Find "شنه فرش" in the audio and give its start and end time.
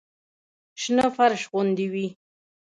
0.81-1.41